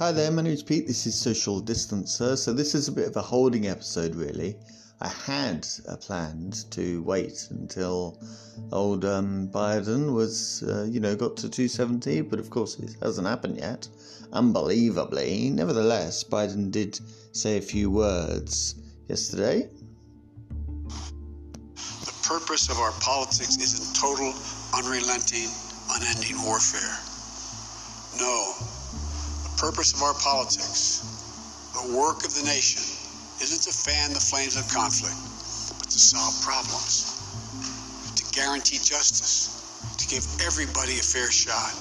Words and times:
Hi 0.00 0.12
there, 0.12 0.30
my 0.30 0.40
name 0.40 0.54
is 0.54 0.62
Pete. 0.62 0.86
This 0.86 1.06
is 1.06 1.14
Social 1.14 1.60
Distancer. 1.60 2.34
So, 2.38 2.54
this 2.54 2.74
is 2.74 2.88
a 2.88 2.92
bit 2.92 3.06
of 3.06 3.16
a 3.16 3.20
holding 3.20 3.66
episode, 3.66 4.14
really. 4.14 4.56
I 5.02 5.08
had 5.08 5.68
uh, 5.86 5.96
planned 5.96 6.64
to 6.70 7.02
wait 7.02 7.48
until 7.50 8.18
old 8.72 9.04
um, 9.04 9.50
Biden 9.52 10.14
was, 10.14 10.62
uh, 10.62 10.86
you 10.88 11.00
know, 11.00 11.14
got 11.14 11.36
to 11.36 11.50
270, 11.50 12.22
but 12.22 12.38
of 12.40 12.48
course 12.48 12.78
it 12.78 12.96
hasn't 13.02 13.26
happened 13.26 13.58
yet. 13.58 13.88
Unbelievably. 14.32 15.50
Nevertheless, 15.50 16.24
Biden 16.24 16.70
did 16.70 16.98
say 17.32 17.58
a 17.58 17.60
few 17.60 17.90
words 17.90 18.76
yesterday. 19.06 19.68
The 22.06 22.14
purpose 22.26 22.70
of 22.70 22.78
our 22.78 22.92
politics 23.02 23.58
is 23.58 23.78
in 23.78 23.94
total, 23.94 24.32
unrelenting, 24.74 25.50
unending 25.90 26.42
warfare. 26.42 26.96
No, 28.18 28.54
purpose 29.60 29.92
of 29.92 30.00
our 30.00 30.14
politics, 30.14 31.04
the 31.76 31.94
work 31.94 32.24
of 32.24 32.32
the 32.34 32.42
nation, 32.48 32.80
isn't 33.44 33.60
to 33.60 33.72
fan 33.76 34.08
the 34.08 34.18
flames 34.18 34.56
of 34.56 34.64
conflict, 34.72 35.12
but 35.76 35.84
to 35.84 35.98
solve 36.00 36.32
problems, 36.40 37.20
to 38.16 38.24
guarantee 38.32 38.80
justice, 38.80 39.52
to 39.98 40.08
give 40.08 40.24
everybody 40.40 40.96
a 40.96 41.04
fair 41.04 41.30
shot, 41.30 41.76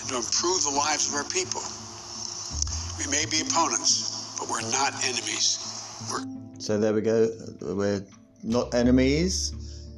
and 0.00 0.08
to 0.08 0.16
improve 0.16 0.64
the 0.64 0.72
lives 0.72 1.06
of 1.06 1.14
our 1.14 1.28
people. 1.28 1.60
We 2.96 3.04
may 3.12 3.28
be 3.28 3.44
opponents, 3.44 4.32
but 4.40 4.48
we're 4.48 4.64
not 4.72 4.96
enemies. 5.04 5.60
We're 6.10 6.24
so 6.58 6.78
there 6.78 6.94
we 6.94 7.02
go. 7.02 7.28
We're 7.60 8.02
not 8.42 8.72
enemies. 8.72 9.52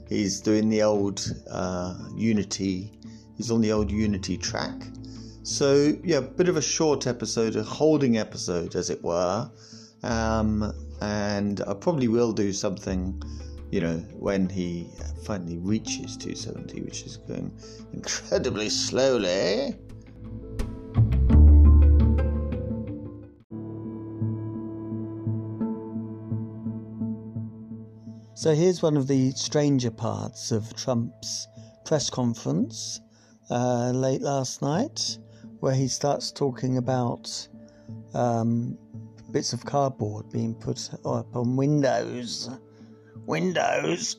He's 0.08 0.40
doing 0.40 0.68
the 0.68 0.82
old 0.82 1.22
uh, 1.48 1.94
unity. 2.16 2.90
He's 3.36 3.52
on 3.52 3.60
the 3.60 3.70
old 3.70 3.92
unity 3.92 4.36
track. 4.36 4.74
So, 5.46 5.96
yeah, 6.02 6.16
a 6.16 6.22
bit 6.22 6.48
of 6.48 6.56
a 6.56 6.60
short 6.60 7.06
episode, 7.06 7.54
a 7.54 7.62
holding 7.62 8.18
episode, 8.18 8.74
as 8.74 8.90
it 8.90 9.00
were. 9.04 9.48
Um, 10.02 10.74
and 11.00 11.60
I 11.68 11.74
probably 11.74 12.08
will 12.08 12.32
do 12.32 12.52
something, 12.52 13.22
you 13.70 13.80
know, 13.80 13.98
when 14.18 14.48
he 14.48 14.88
finally 15.22 15.58
reaches 15.58 16.16
270, 16.16 16.82
which 16.82 17.04
is 17.04 17.18
going 17.18 17.52
incredibly 17.92 18.68
slowly. 18.68 19.76
So 28.34 28.52
here's 28.52 28.82
one 28.82 28.96
of 28.96 29.06
the 29.06 29.30
stranger 29.36 29.92
parts 29.92 30.50
of 30.50 30.74
Trump's 30.74 31.46
press 31.84 32.10
conference 32.10 33.00
uh, 33.48 33.92
late 33.92 34.22
last 34.22 34.60
night 34.60 35.18
where 35.60 35.74
he 35.74 35.88
starts 35.88 36.30
talking 36.30 36.78
about 36.78 37.48
um, 38.14 38.76
bits 39.30 39.52
of 39.52 39.64
cardboard 39.64 40.30
being 40.30 40.54
put 40.54 40.90
up 41.04 41.34
on 41.34 41.56
windows. 41.56 42.50
Windows. 43.26 44.16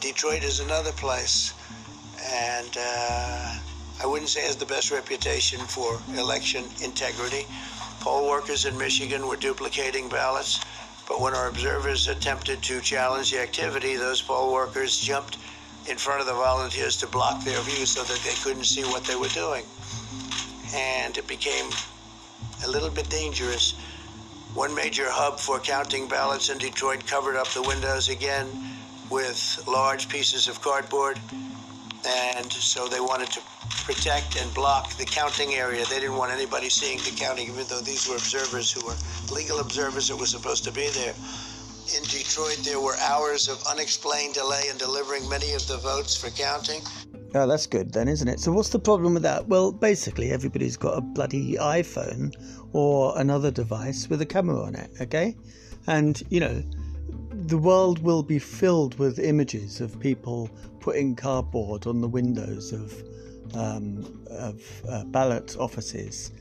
Detroit 0.00 0.44
is 0.44 0.60
another 0.60 0.92
place, 0.92 1.52
and 2.32 2.76
uh, 2.78 3.58
I 4.02 4.06
wouldn't 4.06 4.28
say 4.28 4.42
has 4.42 4.56
the 4.56 4.66
best 4.66 4.92
reputation 4.92 5.58
for 5.60 5.98
election 6.16 6.64
integrity. 6.82 7.46
Poll 8.00 8.28
workers 8.28 8.64
in 8.64 8.78
Michigan 8.78 9.26
were 9.26 9.36
duplicating 9.36 10.08
ballots, 10.08 10.64
but 11.08 11.20
when 11.20 11.34
our 11.34 11.48
observers 11.48 12.06
attempted 12.06 12.62
to 12.62 12.80
challenge 12.80 13.32
the 13.32 13.40
activity, 13.40 13.96
those 13.96 14.22
poll 14.22 14.52
workers 14.52 14.98
jumped 14.98 15.38
in 15.90 15.96
front 15.96 16.20
of 16.20 16.26
the 16.26 16.34
volunteers 16.34 16.96
to 16.98 17.06
block 17.06 17.44
their 17.44 17.62
view 17.62 17.86
so 17.86 18.04
that 18.04 18.22
they 18.22 18.36
couldn't 18.36 18.64
see 18.64 18.84
what 18.84 19.06
they 19.06 19.16
were 19.16 19.28
doing 19.28 19.64
and 20.74 21.16
it 21.16 21.26
became 21.26 21.66
a 22.64 22.68
little 22.68 22.90
bit 22.90 23.08
dangerous. 23.08 23.74
One 24.54 24.74
major 24.74 25.06
hub 25.08 25.38
for 25.38 25.60
counting 25.60 26.08
ballots 26.08 26.50
in 26.50 26.58
Detroit 26.58 27.06
covered 27.06 27.36
up 27.36 27.52
the 27.52 27.62
windows 27.62 28.08
again 28.08 28.46
with 29.10 29.64
large 29.66 30.08
pieces 30.08 30.48
of 30.48 30.60
cardboard. 30.60 31.18
And 32.06 32.52
so 32.52 32.88
they 32.88 33.00
wanted 33.00 33.30
to 33.32 33.42
protect 33.84 34.36
and 34.36 34.52
block 34.54 34.92
the 34.94 35.06
counting 35.06 35.54
area. 35.54 35.86
They 35.86 36.00
didn't 36.00 36.16
want 36.16 36.32
anybody 36.32 36.68
seeing 36.68 37.02
the 37.02 37.12
counting, 37.12 37.48
even 37.48 37.66
though 37.68 37.80
these 37.80 38.06
were 38.06 38.16
observers 38.16 38.70
who 38.72 38.84
were 38.84 38.96
legal 39.32 39.60
observers 39.60 40.08
that 40.08 40.16
were 40.16 40.26
supposed 40.26 40.64
to 40.64 40.72
be 40.72 40.90
there. 40.90 41.14
In 41.96 42.02
Detroit, 42.02 42.60
there 42.64 42.80
were 42.80 42.96
hours 42.96 43.48
of 43.48 43.62
unexplained 43.66 44.34
delay 44.34 44.68
in 44.70 44.76
delivering 44.76 45.26
many 45.26 45.54
of 45.54 45.66
the 45.68 45.78
votes 45.78 46.14
for 46.14 46.28
counting. 46.28 46.82
Oh, 47.34 47.46
that's 47.46 47.66
good 47.66 47.92
then, 47.92 48.08
isn't 48.08 48.28
it? 48.28 48.40
So, 48.40 48.52
what's 48.52 48.68
the 48.68 48.78
problem 48.78 49.14
with 49.14 49.22
that? 49.22 49.48
Well, 49.48 49.72
basically, 49.72 50.30
everybody's 50.30 50.76
got 50.76 50.98
a 50.98 51.00
bloody 51.00 51.54
iPhone 51.54 52.34
or 52.74 53.18
another 53.18 53.50
device 53.50 54.06
with 54.10 54.20
a 54.20 54.26
camera 54.26 54.62
on 54.62 54.74
it, 54.74 54.90
okay? 55.00 55.34
And, 55.86 56.22
you 56.28 56.40
know, 56.40 56.62
the 57.46 57.56
world 57.56 58.00
will 58.00 58.22
be 58.22 58.38
filled 58.38 58.98
with 58.98 59.18
images 59.18 59.80
of 59.80 59.98
people 59.98 60.50
putting 60.80 61.16
cardboard 61.16 61.86
on 61.86 62.02
the 62.02 62.08
windows 62.08 62.70
of, 62.70 63.02
um, 63.54 64.22
of 64.30 64.60
uh, 64.90 65.04
ballot 65.04 65.56
offices 65.58 66.32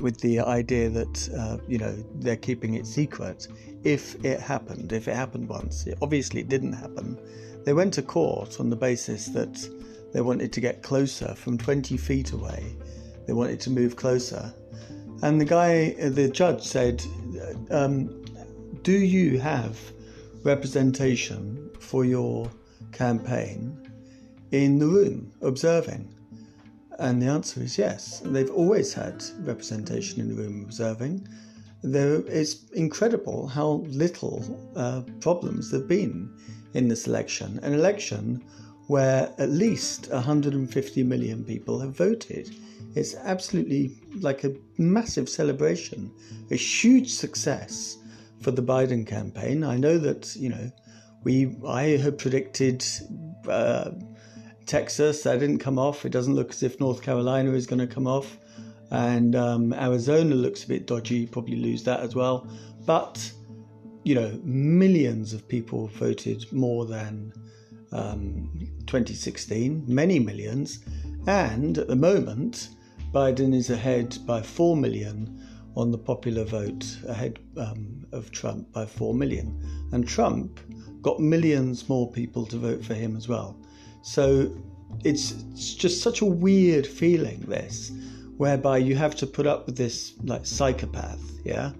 with 0.00 0.20
the 0.20 0.40
idea 0.40 0.90
that, 0.90 1.28
uh, 1.34 1.56
you 1.66 1.78
know, 1.78 1.94
they're 2.16 2.36
keeping 2.36 2.74
it 2.74 2.86
secret 2.86 3.48
if 3.84 4.22
it 4.24 4.40
happened, 4.40 4.92
if 4.92 5.08
it 5.08 5.16
happened 5.16 5.48
once. 5.48 5.86
Obviously, 6.00 6.40
it 6.40 6.48
didn't 6.48 6.74
happen. 6.74 7.18
They 7.64 7.72
went 7.72 7.94
to 7.94 8.02
court 8.02 8.60
on 8.60 8.70
the 8.70 8.76
basis 8.76 9.26
that 9.26 9.68
they 10.12 10.20
wanted 10.20 10.52
to 10.52 10.60
get 10.60 10.82
closer 10.82 11.34
from 11.34 11.58
20 11.58 11.96
feet 11.96 12.32
away. 12.32 12.76
They 13.26 13.32
wanted 13.32 13.60
to 13.60 13.70
move 13.70 13.96
closer. 13.96 14.52
And 15.22 15.40
the 15.40 15.44
guy, 15.44 15.92
the 15.92 16.28
judge 16.28 16.62
said, 16.62 17.02
um, 17.70 18.24
Do 18.82 18.92
you 18.92 19.38
have 19.38 19.78
representation 20.42 21.70
for 21.78 22.04
your 22.04 22.50
campaign 22.90 23.90
in 24.50 24.78
the 24.78 24.86
room 24.86 25.32
observing? 25.40 26.12
And 26.98 27.22
the 27.22 27.26
answer 27.26 27.62
is 27.62 27.78
yes. 27.78 28.20
They've 28.24 28.50
always 28.50 28.92
had 28.92 29.24
representation 29.40 30.20
in 30.20 30.28
the 30.28 30.34
room 30.34 30.62
observing. 30.64 31.26
There, 31.82 32.22
it's 32.26 32.70
incredible 32.70 33.48
how 33.48 33.84
little 33.88 34.44
uh, 34.76 35.02
problems 35.20 35.70
there 35.70 35.80
have 35.80 35.88
been 35.88 36.30
in 36.74 36.88
this 36.88 37.06
election. 37.06 37.58
An 37.62 37.74
election 37.74 38.44
where 38.86 39.32
at 39.38 39.50
least 39.50 40.10
150 40.10 41.02
million 41.02 41.44
people 41.44 41.80
have 41.80 41.96
voted. 41.96 42.54
It's 42.94 43.14
absolutely 43.14 43.96
like 44.20 44.44
a 44.44 44.54
massive 44.78 45.28
celebration, 45.28 46.10
a 46.50 46.56
huge 46.56 47.10
success 47.10 47.96
for 48.40 48.50
the 48.50 48.62
Biden 48.62 49.06
campaign. 49.06 49.64
I 49.64 49.76
know 49.76 49.98
that, 49.98 50.34
you 50.36 50.50
know, 50.50 50.70
we 51.24 51.56
I 51.66 51.96
had 51.96 52.18
predicted 52.18 52.84
uh, 53.48 53.92
Texas, 54.66 55.22
that 55.22 55.40
didn't 55.40 55.58
come 55.58 55.78
off. 55.78 56.04
It 56.04 56.12
doesn't 56.12 56.34
look 56.34 56.50
as 56.50 56.62
if 56.62 56.80
North 56.80 57.02
Carolina 57.02 57.52
is 57.52 57.66
going 57.66 57.80
to 57.80 57.86
come 57.86 58.06
off. 58.06 58.38
And 58.92 59.34
um, 59.34 59.72
Arizona 59.72 60.34
looks 60.34 60.64
a 60.64 60.68
bit 60.68 60.86
dodgy, 60.86 61.26
probably 61.26 61.56
lose 61.56 61.82
that 61.84 62.00
as 62.00 62.14
well. 62.14 62.46
But, 62.84 63.32
you 64.04 64.14
know, 64.14 64.38
millions 64.44 65.32
of 65.32 65.48
people 65.48 65.86
voted 65.88 66.44
more 66.52 66.84
than 66.84 67.32
um, 67.90 68.50
2016, 68.86 69.84
many 69.86 70.18
millions, 70.18 70.84
and 71.26 71.78
at 71.78 71.88
the 71.88 71.96
moment, 71.96 72.68
Biden 73.12 73.54
is 73.54 73.70
ahead 73.70 74.18
by 74.26 74.42
4 74.42 74.76
million 74.76 75.42
on 75.74 75.90
the 75.90 75.98
popular 75.98 76.44
vote, 76.44 76.84
ahead 77.08 77.38
um, 77.56 78.04
of 78.12 78.30
Trump 78.30 78.70
by 78.72 78.84
4 78.84 79.14
million. 79.14 79.58
And 79.92 80.06
Trump 80.06 80.60
got 81.00 81.18
millions 81.18 81.88
more 81.88 82.10
people 82.10 82.44
to 82.44 82.58
vote 82.58 82.84
for 82.84 82.92
him 82.92 83.16
as 83.16 83.26
well. 83.26 83.56
So 84.02 84.54
it's, 85.02 85.32
it's 85.52 85.72
just 85.74 86.02
such 86.02 86.20
a 86.20 86.26
weird 86.26 86.86
feeling, 86.86 87.40
this, 87.48 87.90
whereby 88.36 88.78
you 88.78 88.96
have 88.96 89.14
to 89.16 89.26
put 89.26 89.46
up 89.46 89.66
with 89.66 89.76
this 89.76 90.14
like 90.24 90.46
psychopath, 90.46 91.20
yeah? 91.44 91.72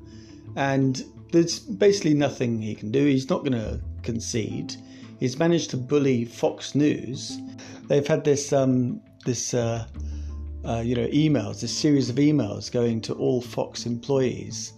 And 0.56 1.02
there's 1.32 1.58
basically 1.58 2.14
nothing 2.14 2.60
he 2.60 2.74
can 2.74 2.90
do. 2.90 3.06
He's 3.06 3.30
not 3.30 3.44
going 3.44 3.52
to 3.52 3.80
concede 4.02 4.76
he's 5.22 5.38
managed 5.38 5.70
to 5.70 5.76
bully 5.76 6.24
Fox 6.24 6.74
News. 6.74 7.38
They've 7.86 8.06
had 8.06 8.24
this 8.24 8.52
um, 8.52 9.00
this 9.24 9.54
uh, 9.54 9.86
uh, 10.64 10.82
you 10.84 10.96
know 10.96 11.06
emails, 11.06 11.60
this 11.60 11.76
series 11.76 12.10
of 12.10 12.16
emails 12.16 12.72
going 12.72 13.00
to 13.02 13.14
all 13.14 13.40
Fox 13.40 13.86
employees, 13.86 14.72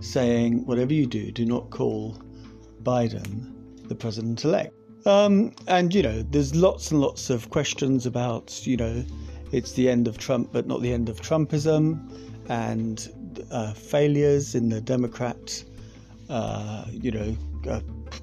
saying 0.00 0.64
whatever 0.64 0.94
you 0.94 1.04
do, 1.04 1.30
do 1.30 1.44
not 1.44 1.68
call 1.68 2.18
Biden 2.82 3.52
the 3.88 3.94
president 3.94 4.42
elect. 4.42 4.72
Um, 5.04 5.52
and 5.66 5.94
you 5.94 6.02
know, 6.02 6.22
there's 6.22 6.54
lots 6.54 6.90
and 6.92 7.00
lots 7.02 7.28
of 7.28 7.50
questions 7.50 8.06
about 8.06 8.66
you 8.66 8.78
know, 8.78 9.04
it's 9.52 9.72
the 9.72 9.88
end 9.88 10.08
of 10.08 10.18
Trump, 10.18 10.50
but 10.52 10.66
not 10.66 10.80
the 10.80 10.92
end 10.92 11.08
of 11.08 11.20
Trumpism, 11.20 11.98
and 12.48 13.10
uh, 13.50 13.72
failures 13.72 14.54
in 14.54 14.68
the 14.68 14.80
Democrat, 14.80 15.62
uh, 16.28 16.84
you 16.90 17.10
know, 17.10 17.36
uh, 17.68 17.80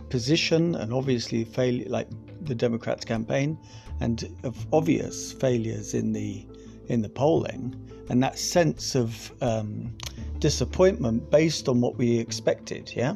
position 0.09 0.75
and 0.75 0.93
obviously 0.93 1.43
failure 1.43 1.87
like 1.89 2.07
the 2.41 2.55
Democrats 2.55 3.05
campaign 3.05 3.57
and 3.99 4.29
obvious 4.71 5.33
failures 5.33 5.93
in 5.93 6.13
the 6.13 6.45
in 6.87 7.01
the 7.01 7.09
polling, 7.09 7.75
and 8.09 8.23
that 8.23 8.39
sense 8.39 8.95
of 8.95 9.31
um, 9.41 9.95
disappointment 10.39 11.29
based 11.29 11.67
on 11.67 11.81
what 11.81 11.97
we 11.97 12.17
expected. 12.17 12.93
Yeah. 12.95 13.15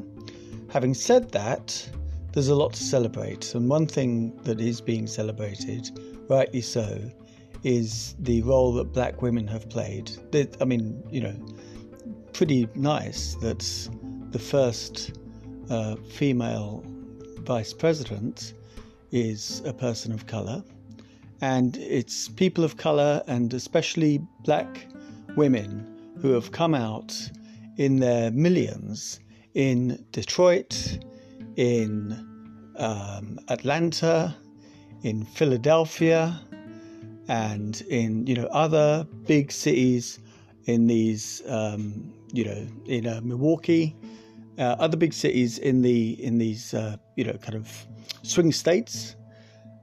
Having 0.69 0.94
said 0.96 1.31
that, 1.31 1.90
there's 2.34 2.50
a 2.50 2.56
lot 2.56 2.74
to 2.74 2.84
celebrate, 2.84 3.54
and 3.56 3.69
one 3.69 3.88
thing 3.88 4.36
that 4.44 4.60
is 4.60 4.81
being 4.81 5.08
celebrated, 5.08 5.90
rightly 6.30 6.62
so, 6.62 7.12
is 7.63 8.16
the 8.19 8.42
role 8.42 8.74
that 8.74 8.94
black 8.94 9.22
women 9.22 9.48
have 9.48 9.69
played. 9.69 10.12
I 10.60 10.66
mean, 10.66 11.04
you 11.10 11.22
know, 11.22 11.36
pretty 12.34 12.68
nice 12.75 13.36
that 13.36 13.90
the 14.31 14.40
first 14.40 15.12
uh, 15.69 15.96
female 15.96 16.84
vice 17.40 17.74
president 17.74 18.54
is 19.12 19.62
a 19.66 19.74
person 19.74 20.12
of 20.12 20.25
color, 20.28 20.63
and 21.42 21.78
it's 21.78 22.30
people 22.30 22.63
of 22.63 22.78
color 22.78 23.22
and 23.28 23.54
especially 23.54 24.22
black 24.44 24.88
women 25.36 26.13
who 26.22 26.31
have 26.31 26.52
come 26.52 26.75
out 26.75 27.16
in 27.78 28.00
their 28.00 28.31
millions 28.31 29.19
in 29.54 30.04
Detroit, 30.12 31.00
in 31.56 32.28
um, 32.78 33.40
Atlanta, 33.50 34.36
in 35.04 35.25
Philadelphia, 35.25 36.40
and 37.31 37.80
in 37.88 38.28
you 38.28 38.36
know 38.36 38.48
other 38.48 39.07
big 39.25 39.54
cities 39.54 40.19
in 40.66 40.88
these 40.88 41.42
um, 41.48 42.13
you 42.33 42.44
know 42.44 42.68
in 42.86 43.07
uh, 43.07 43.22
Milwaukee, 43.24 43.95
uh, 44.60 44.75
other 44.86 44.98
big 44.98 45.13
cities 45.13 45.57
in 45.57 45.81
the 45.81 46.22
in 46.22 46.38
these 46.39 46.74
uh, 46.74 46.98
you 47.16 47.24
know 47.24 47.33
kind 47.33 47.56
of 47.56 47.88
swing 48.24 48.51
states. 48.51 49.16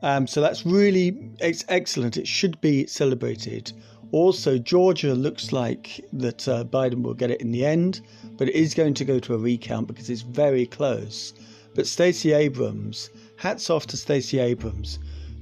Um, 0.03 0.27
so 0.27 0.43
that's 0.43 0.67
really 0.67 1.33
it's 1.41 1.65
excellent. 1.69 2.19
It 2.19 2.29
should 2.29 2.61
be 2.61 2.87
celebrated. 2.87 3.73
Also, 4.13 4.59
Georgia 4.59 5.15
looks 5.15 5.51
like 5.51 6.05
that 6.13 6.47
uh, 6.49 6.65
Biden 6.65 7.03
will 7.03 7.15
get 7.15 7.31
it 7.31 7.41
in 7.41 7.51
the 7.51 7.65
end, 7.65 8.03
but 8.37 8.49
it 8.49 8.55
is 8.55 8.75
going 8.75 8.95
to 8.95 9.05
go 9.07 9.19
to 9.21 9.35
a 9.35 9.39
recount 9.39 9.87
because 9.87 10.11
it's 10.11 10.23
very 10.23 10.67
close. 10.67 11.33
But 11.75 11.87
Stacey 11.87 12.33
Abrams, 12.33 13.09
hats 13.37 13.71
off 13.71 13.87
to 13.87 13.97
Stacey 13.97 14.39
Abrams, 14.39 14.99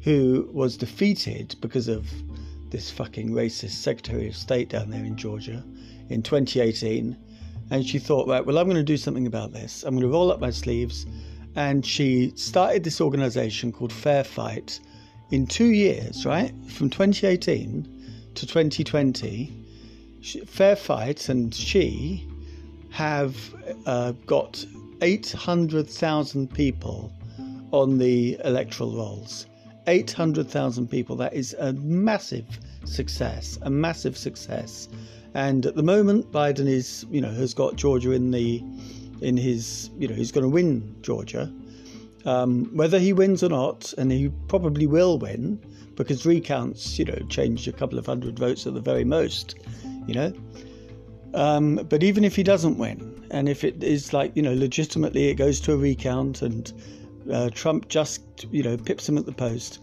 who 0.06 0.48
was 0.52 0.76
defeated 0.76 1.56
because 1.60 1.88
of 1.88 2.08
this 2.70 2.92
fucking 2.92 3.30
racist 3.30 3.70
Secretary 3.70 4.28
of 4.28 4.36
State 4.36 4.68
down 4.68 4.88
there 4.88 5.04
in 5.04 5.16
Georgia 5.16 5.64
in 6.10 6.22
2018. 6.22 7.16
And 7.72 7.84
she 7.84 7.98
thought, 7.98 8.28
right, 8.28 8.46
well, 8.46 8.56
I'm 8.56 8.66
going 8.66 8.76
to 8.76 8.84
do 8.84 8.96
something 8.96 9.26
about 9.26 9.52
this. 9.52 9.82
I'm 9.82 9.96
going 9.96 10.08
to 10.08 10.08
roll 10.08 10.30
up 10.30 10.38
my 10.38 10.50
sleeves. 10.50 11.06
And 11.56 11.84
she 11.84 12.32
started 12.36 12.84
this 12.84 13.00
organization 13.00 13.72
called 13.72 13.92
Fair 13.92 14.22
Fight 14.22 14.78
in 15.32 15.44
two 15.44 15.72
years, 15.72 16.24
right? 16.24 16.52
From 16.68 16.88
2018 16.88 18.30
to 18.36 18.46
2020, 18.46 19.52
Fair 20.46 20.76
Fight 20.76 21.28
and 21.28 21.52
she 21.52 22.28
have 22.90 23.36
uh, 23.86 24.12
got 24.24 24.64
800,000 25.02 26.54
people 26.54 27.12
on 27.72 27.98
the 27.98 28.38
electoral 28.44 28.94
rolls. 28.94 29.46
800,000 29.86 30.88
people. 30.88 31.16
That 31.16 31.34
is 31.34 31.54
a 31.58 31.72
massive 31.74 32.46
success, 32.84 33.58
a 33.62 33.70
massive 33.70 34.16
success. 34.16 34.88
And 35.34 35.66
at 35.66 35.76
the 35.76 35.82
moment, 35.82 36.30
Biden 36.32 36.66
is, 36.66 37.04
you 37.10 37.20
know, 37.20 37.30
has 37.30 37.54
got 37.54 37.76
Georgia 37.76 38.12
in 38.12 38.30
the, 38.30 38.62
in 39.20 39.36
his, 39.36 39.90
you 39.98 40.08
know, 40.08 40.14
he's 40.14 40.32
going 40.32 40.44
to 40.44 40.48
win 40.48 40.96
Georgia. 41.02 41.52
Um, 42.24 42.64
whether 42.74 42.98
he 42.98 43.12
wins 43.12 43.42
or 43.42 43.48
not, 43.48 43.92
and 43.98 44.10
he 44.10 44.30
probably 44.48 44.86
will 44.86 45.18
win, 45.18 45.60
because 45.94 46.26
recounts, 46.26 46.98
you 46.98 47.04
know, 47.04 47.18
changed 47.28 47.68
a 47.68 47.72
couple 47.72 47.98
of 47.98 48.06
hundred 48.06 48.38
votes 48.38 48.66
at 48.66 48.74
the 48.74 48.80
very 48.80 49.04
most, 49.04 49.54
you 50.06 50.14
know. 50.14 50.32
Um, 51.34 51.76
but 51.88 52.02
even 52.02 52.24
if 52.24 52.34
he 52.34 52.42
doesn't 52.42 52.78
win, 52.78 53.26
and 53.30 53.48
if 53.48 53.64
it 53.64 53.82
is 53.82 54.12
like, 54.12 54.32
you 54.34 54.42
know, 54.42 54.54
legitimately 54.54 55.28
it 55.28 55.34
goes 55.34 55.60
to 55.60 55.72
a 55.72 55.76
recount 55.76 56.42
and 56.42 56.72
uh, 57.32 57.50
Trump 57.50 57.88
just, 57.88 58.22
you 58.50 58.62
know, 58.62 58.76
pips 58.76 59.08
him 59.08 59.18
at 59.18 59.26
the 59.26 59.32
post, 59.32 59.80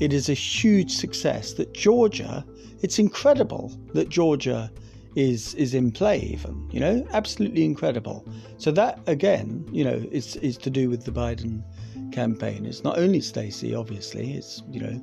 it 0.00 0.12
is 0.12 0.28
a 0.28 0.34
huge 0.34 0.92
success 0.92 1.54
that 1.54 1.72
Georgia, 1.72 2.44
it's 2.82 2.98
incredible 2.98 3.72
that 3.94 4.08
Georgia 4.08 4.70
is 5.14 5.52
is 5.56 5.74
in 5.74 5.92
play 5.92 6.18
even 6.20 6.66
you 6.70 6.80
know 6.80 7.06
absolutely 7.12 7.66
incredible 7.66 8.26
so 8.56 8.70
that 8.70 8.98
again 9.06 9.62
you 9.70 9.84
know 9.84 10.02
is 10.10 10.36
is 10.36 10.56
to 10.56 10.70
do 10.70 10.88
with 10.88 11.04
the 11.04 11.10
biden 11.10 11.62
campaign 12.10 12.64
it's 12.64 12.82
not 12.82 12.98
only 12.98 13.20
stacey 13.20 13.74
obviously 13.74 14.32
it's 14.32 14.62
you 14.70 14.80
know 14.80 14.98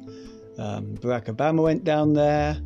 um, 0.60 0.98
Barack 0.98 1.34
Obama 1.34 1.64
went 1.64 1.84
down 1.84 2.14
there, 2.14 2.62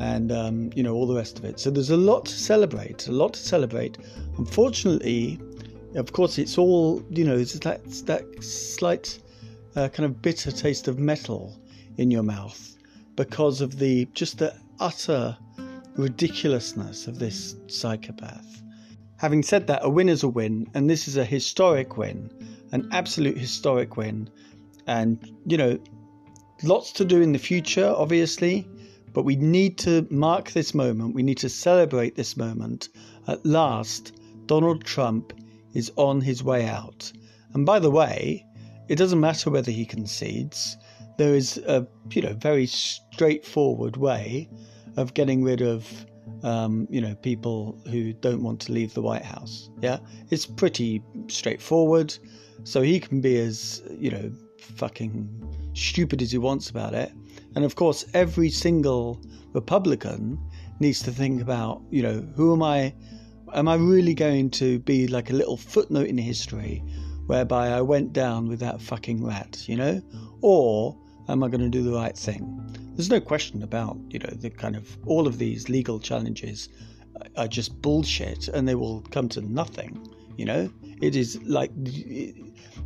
and 0.00 0.30
um, 0.30 0.70
you 0.74 0.82
know 0.82 0.94
all 0.94 1.06
the 1.06 1.14
rest 1.14 1.38
of 1.38 1.44
it. 1.44 1.58
So 1.58 1.70
there's 1.70 1.90
a 1.90 1.96
lot 1.96 2.26
to 2.26 2.32
celebrate, 2.32 3.08
a 3.08 3.12
lot 3.12 3.32
to 3.34 3.40
celebrate. 3.40 3.98
Unfortunately, 4.36 5.40
of 6.00 6.12
course, 6.12 6.38
it's 6.38 6.58
all 6.58 7.02
you 7.10 7.24
know. 7.24 7.36
It's 7.36 7.58
that 7.60 7.84
that 8.06 8.42
slight 8.42 9.18
uh, 9.76 9.88
kind 9.88 10.06
of 10.06 10.22
bitter 10.22 10.50
taste 10.50 10.88
of 10.88 10.98
metal 10.98 11.56
in 11.96 12.10
your 12.10 12.22
mouth 12.22 12.76
because 13.16 13.60
of 13.60 13.78
the 13.78 14.06
just 14.14 14.38
the 14.38 14.54
utter 14.80 15.36
ridiculousness 15.96 17.06
of 17.06 17.18
this 17.18 17.56
psychopath. 17.66 18.62
Having 19.16 19.42
said 19.42 19.66
that, 19.66 19.80
a 19.82 19.90
win 19.90 20.08
is 20.08 20.22
a 20.22 20.28
win, 20.28 20.68
and 20.74 20.88
this 20.88 21.08
is 21.08 21.16
a 21.16 21.24
historic 21.24 21.96
win, 21.96 22.30
an 22.72 22.88
absolute 22.92 23.36
historic 23.36 23.96
win. 23.96 24.30
And 24.86 25.18
you 25.46 25.58
know, 25.58 25.78
Lots 26.64 26.90
to 26.94 27.04
do 27.04 27.22
in 27.22 27.30
the 27.30 27.38
future, 27.38 27.94
obviously, 27.96 28.66
but 29.12 29.22
we 29.22 29.36
need 29.36 29.78
to 29.78 30.08
mark 30.10 30.50
this 30.50 30.74
moment. 30.74 31.14
We 31.14 31.22
need 31.22 31.38
to 31.38 31.48
celebrate 31.48 32.16
this 32.16 32.36
moment. 32.36 32.88
At 33.28 33.46
last, 33.46 34.12
Donald 34.46 34.82
Trump 34.82 35.32
is 35.74 35.92
on 35.96 36.20
his 36.20 36.42
way 36.42 36.66
out. 36.66 37.12
And 37.54 37.64
by 37.64 37.78
the 37.78 37.90
way, 37.90 38.44
it 38.88 38.96
doesn't 38.96 39.20
matter 39.20 39.50
whether 39.50 39.70
he 39.70 39.84
concedes. 39.84 40.76
There 41.16 41.34
is 41.34 41.58
a 41.58 41.86
you 42.10 42.22
know 42.22 42.34
very 42.34 42.66
straightforward 42.66 43.96
way 43.96 44.48
of 44.96 45.14
getting 45.14 45.42
rid 45.42 45.60
of 45.60 46.06
um, 46.42 46.86
you 46.90 47.00
know 47.00 47.14
people 47.16 47.80
who 47.90 48.12
don't 48.12 48.42
want 48.42 48.60
to 48.60 48.72
leave 48.72 48.94
the 48.94 49.02
White 49.02 49.24
House. 49.24 49.70
Yeah, 49.80 49.98
it's 50.30 50.46
pretty 50.46 51.02
straightforward. 51.28 52.16
So 52.64 52.82
he 52.82 53.00
can 53.00 53.20
be 53.20 53.38
as 53.38 53.82
you 53.98 54.10
know 54.10 54.32
fucking 54.60 55.28
stupid 55.74 56.22
as 56.22 56.32
he 56.32 56.38
wants 56.38 56.70
about 56.70 56.94
it. 56.94 57.12
And 57.54 57.64
of 57.64 57.74
course, 57.76 58.04
every 58.14 58.50
single 58.50 59.20
Republican 59.52 60.38
needs 60.80 61.02
to 61.02 61.10
think 61.10 61.40
about, 61.42 61.82
you 61.90 62.02
know, 62.02 62.26
who 62.36 62.52
am 62.52 62.62
I? 62.62 62.94
Am 63.54 63.68
I 63.68 63.76
really 63.76 64.14
going 64.14 64.50
to 64.50 64.78
be 64.80 65.06
like 65.06 65.30
a 65.30 65.34
little 65.34 65.56
footnote 65.56 66.06
in 66.06 66.18
history 66.18 66.82
whereby 67.26 67.68
I 67.68 67.80
went 67.80 68.12
down 68.12 68.48
with 68.48 68.60
that 68.60 68.80
fucking 68.80 69.24
rat, 69.24 69.68
you 69.68 69.76
know? 69.76 70.02
Or 70.40 70.96
am 71.28 71.42
I 71.42 71.48
going 71.48 71.60
to 71.60 71.68
do 71.68 71.82
the 71.82 71.92
right 71.92 72.16
thing? 72.16 72.60
There's 72.94 73.10
no 73.10 73.20
question 73.20 73.62
about, 73.62 73.98
you 74.08 74.18
know, 74.18 74.30
the 74.30 74.50
kind 74.50 74.76
of 74.76 74.96
all 75.06 75.26
of 75.26 75.38
these 75.38 75.68
legal 75.68 76.00
challenges 76.00 76.68
are 77.36 77.48
just 77.48 77.80
bullshit 77.82 78.48
and 78.48 78.66
they 78.66 78.74
will 78.74 79.02
come 79.10 79.28
to 79.30 79.40
nothing, 79.40 80.08
you 80.36 80.44
know? 80.44 80.70
It 81.00 81.14
is 81.16 81.40
like 81.42 81.70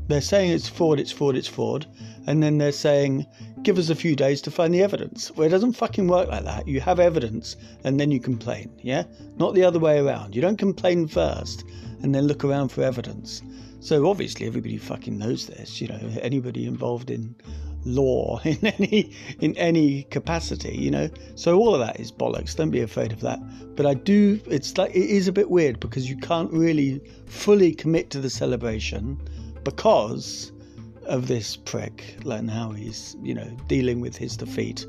they're 0.09 0.21
saying 0.21 0.51
it's 0.51 0.69
fraud, 0.69 1.01
it's 1.01 1.13
fraud, 1.13 1.37
it's 1.37 1.49
fraud, 1.49 1.87
and 2.27 2.43
then 2.43 2.59
they're 2.59 2.73
saying, 2.73 3.27
give 3.63 3.79
us 3.79 3.91
a 3.91 3.95
few 3.95 4.17
days 4.17 4.43
to 4.43 4.51
find 4.51 4.75
the 4.75 4.83
evidence. 4.83 5.31
Well, 5.31 5.47
it 5.47 5.51
doesn't 5.51 5.75
fucking 5.75 6.09
work 6.09 6.29
like 6.29 6.45
that. 6.45 6.67
You 6.67 6.81
have 6.81 6.99
evidence 6.99 7.57
and 7.85 7.99
then 7.99 8.11
you 8.11 8.21
complain, 8.21 8.71
yeah? 8.83 9.05
Not 9.37 9.55
the 9.55 9.65
other 9.65 9.79
way 9.79 9.99
around. 9.99 10.35
You 10.35 10.43
don't 10.43 10.59
complain 10.59 11.07
first 11.07 11.65
and 12.03 12.15
then 12.15 12.27
look 12.27 12.45
around 12.45 12.69
for 12.69 12.83
evidence. 12.83 13.43
So 13.81 14.09
obviously 14.09 14.47
everybody 14.47 14.79
fucking 14.79 15.19
knows 15.19 15.47
this, 15.47 15.81
you 15.81 15.89
know, 15.89 16.01
anybody 16.21 16.67
involved 16.67 17.11
in 17.11 17.35
law 17.85 18.41
in 18.45 18.65
any 18.65 19.13
in 19.41 19.57
any 19.57 20.05
capacity, 20.05 20.77
you 20.77 20.91
know. 20.91 21.09
So 21.35 21.59
all 21.59 21.75
of 21.75 21.81
that 21.81 21.99
is 21.99 22.13
bollocks. 22.13 22.57
Don't 22.57 22.71
be 22.71 22.81
afraid 22.81 23.13
of 23.13 23.21
that. 23.21 23.41
But 23.77 23.87
I 23.87 23.95
do 23.95 24.41
it's 24.47 24.77
like 24.79 24.91
it 24.91 25.11
is 25.11 25.29
a 25.29 25.33
bit 25.33 25.51
weird 25.51 25.81
because 25.81 26.09
you 26.09 26.17
can't 26.17 26.53
really 26.53 27.01
fully 27.27 27.75
commit 27.75 28.11
to 28.11 28.21
the 28.21 28.31
celebration 28.31 29.19
because 29.65 30.52
of 31.07 31.29
this 31.29 31.57
prick 31.57 32.17
and 32.25 32.51
how 32.51 32.71
he's, 32.71 33.17
you 33.23 33.35
know, 33.35 33.51
dealing 33.69 34.01
with 34.01 34.17
his 34.17 34.37
defeat. 34.37 34.87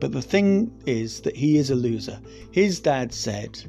But 0.00 0.12
the 0.12 0.22
thing 0.22 0.72
is 0.86 1.20
that 1.22 1.36
he 1.36 1.56
is 1.56 1.70
a 1.70 1.74
loser. 1.74 2.20
His 2.52 2.80
dad 2.80 3.12
said, 3.12 3.62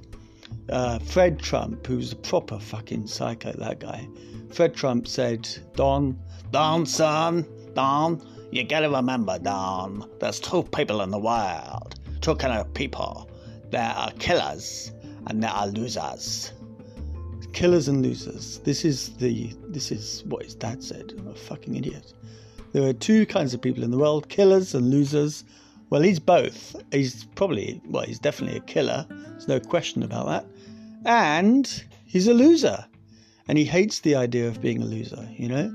uh, 0.69 0.99
Fred 0.99 1.39
Trump, 1.39 1.85
who's 1.85 2.11
a 2.11 2.15
proper 2.17 2.59
fucking 2.59 3.07
psycho, 3.07 3.53
that 3.53 3.79
guy, 3.79 4.07
Fred 4.51 4.75
Trump 4.75 5.07
said, 5.07 5.47
Don, 5.75 6.19
Don, 6.51 6.85
son, 6.85 7.45
Don, 7.73 8.21
you 8.51 8.63
gotta 8.63 8.89
remember, 8.89 9.37
Don, 9.39 10.09
there's 10.19 10.39
two 10.39 10.63
people 10.63 11.01
in 11.01 11.11
the 11.11 11.19
world, 11.19 11.95
two 12.21 12.35
kind 12.35 12.53
of 12.53 12.73
people. 12.73 13.29
There 13.71 13.81
are 13.81 14.11
killers 14.19 14.91
and 15.27 15.43
there 15.43 15.51
are 15.51 15.67
losers 15.67 16.51
killers 17.55 17.87
and 17.87 18.03
losers. 18.03 18.59
This 18.59 18.83
is 18.83 19.15
the 19.17 19.49
this 19.69 19.91
is 19.91 20.23
what 20.25 20.43
his 20.43 20.53
dad 20.53 20.83
said. 20.83 21.13
I'm 21.17 21.29
a 21.29 21.33
fucking 21.33 21.75
idiot. 21.75 22.13
There 22.73 22.87
are 22.87 22.93
two 22.93 23.25
kinds 23.25 23.53
of 23.53 23.61
people 23.61 23.83
in 23.83 23.91
the 23.91 23.97
world: 23.97 24.27
killers 24.29 24.75
and 24.75 24.91
losers. 24.91 25.45
Well, 25.89 26.01
he's 26.01 26.19
both. 26.19 26.75
He's 26.91 27.23
probably, 27.35 27.79
well, 27.85 28.03
he's 28.03 28.19
definitely 28.19 28.57
a 28.57 28.61
killer. 28.61 29.05
There's 29.09 29.47
no 29.47 29.59
question 29.59 30.01
about 30.03 30.25
that. 30.25 30.45
And 31.05 31.83
he's 32.05 32.27
a 32.27 32.33
loser. 32.33 32.83
And 33.47 33.57
he 33.57 33.65
hates 33.65 33.99
the 33.99 34.15
idea 34.15 34.47
of 34.47 34.61
being 34.61 34.81
a 34.81 34.85
loser, 34.85 35.29
you 35.37 35.47
know? 35.47 35.71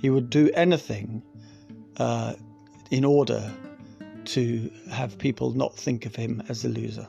He 0.00 0.08
would 0.08 0.30
do 0.30 0.50
anything 0.54 1.22
uh, 1.98 2.32
in 2.90 3.04
order 3.04 3.52
to 4.24 4.70
have 4.90 5.18
people 5.18 5.52
not 5.52 5.76
think 5.76 6.06
of 6.06 6.16
him 6.16 6.42
as 6.48 6.64
a 6.64 6.70
loser. 6.70 7.06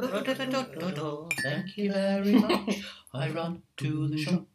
Thank 0.00 1.76
you 1.76 1.92
very 1.92 2.32
much. 2.34 2.82
I 3.12 3.30
run 3.30 3.62
to 3.78 4.06
the 4.08 4.16
shop, 4.16 4.46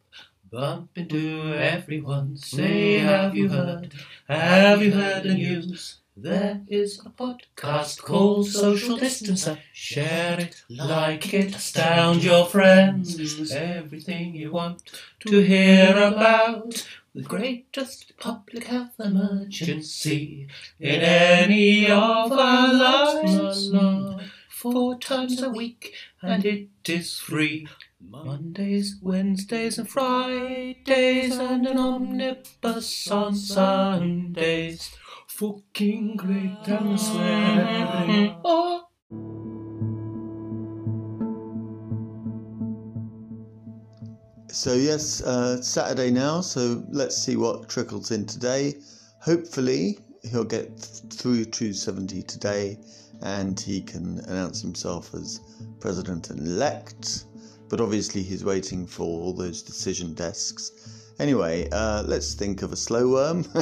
bump 0.50 0.92
into 0.96 1.54
everyone. 1.54 2.38
Say, 2.38 3.00
have 3.00 3.36
you 3.36 3.50
heard? 3.50 3.94
Have 4.30 4.82
you 4.82 4.92
heard 4.94 5.24
the 5.24 5.34
news? 5.34 5.98
There 6.16 6.62
is 6.68 7.00
a 7.06 7.10
podcast 7.10 8.02
called 8.04 8.48
Social 8.48 8.98
Distancer. 8.98 9.58
Share 9.74 10.40
it, 10.40 10.64
like 10.70 11.34
it, 11.34 11.56
astound 11.56 12.24
your 12.24 12.46
friends. 12.46 13.52
Everything 13.52 14.36
you 14.36 14.52
want 14.52 14.84
to 15.22 15.40
hear 15.42 15.98
about 15.98 16.88
the 17.14 17.24
greatest 17.24 18.14
public 18.18 18.66
health 18.66 18.98
emergency 19.00 20.48
in 20.80 21.02
any 21.02 21.92
of 21.92 22.32
our 22.32 22.74
lives. 22.74 23.72
Four 24.64 24.98
times 24.98 25.42
a 25.42 25.50
week, 25.50 25.94
and 26.22 26.46
it 26.46 26.70
is 26.88 27.20
free. 27.20 27.68
Mondays, 28.00 28.96
Wednesdays, 29.02 29.78
and 29.78 29.90
Fridays, 29.90 31.38
and 31.38 31.68
an 31.68 31.78
omnibus 31.78 33.12
on 33.12 33.36
Sundays. 33.36 34.96
Fucking 35.28 36.16
great 36.16 36.66
and 36.68 36.98
swearing. 36.98 38.38
Oh. 38.46 38.86
So, 44.48 44.76
yes, 44.76 45.22
uh, 45.24 45.62
Saturday 45.62 46.10
now, 46.10 46.40
so 46.40 46.86
let's 46.90 47.18
see 47.18 47.36
what 47.36 47.68
trickles 47.68 48.12
in 48.12 48.26
today. 48.26 48.76
Hopefully, 49.20 50.00
he'll 50.32 50.46
get 50.46 50.80
through 50.80 51.44
to 51.44 51.74
70 51.74 52.24
today 52.24 52.78
and 53.24 53.60
he 53.60 53.82
can 53.82 54.20
announce 54.28 54.62
himself 54.62 55.14
as 55.16 55.42
president 55.80 56.30
elect. 56.30 57.26
But 57.70 57.82
obviously, 57.82 58.22
he's 58.22 58.46
waiting 58.46 58.86
for 58.86 59.04
all 59.04 59.34
those 59.34 59.64
decision 59.64 60.14
desks. 60.14 60.72
Anyway, 61.20 61.70
uh, 61.72 62.04
let's 62.06 62.34
think 62.34 62.62
of 62.62 62.72
a 62.72 62.76
slow 62.76 63.10
worm. 63.10 63.44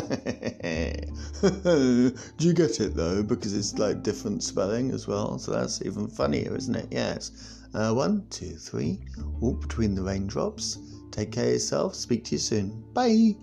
Do 1.41 2.13
you 2.39 2.53
get 2.53 2.79
it 2.79 2.95
though? 2.95 3.23
Because 3.23 3.55
it's 3.55 3.77
like 3.77 4.03
different 4.03 4.43
spelling 4.43 4.91
as 4.91 5.07
well, 5.07 5.37
so 5.37 5.51
that's 5.51 5.81
even 5.85 6.07
funnier, 6.07 6.55
isn't 6.55 6.75
it? 6.75 6.87
Yes. 6.91 7.59
Uh, 7.73 7.93
one, 7.93 8.25
two, 8.29 8.55
three. 8.55 8.99
Walk 9.39 9.61
between 9.61 9.95
the 9.95 10.01
raindrops. 10.01 10.77
Take 11.11 11.31
care 11.33 11.47
of 11.47 11.53
yourself. 11.53 11.95
Speak 11.95 12.25
to 12.25 12.31
you 12.33 12.39
soon. 12.39 12.83
Bye. 12.93 13.35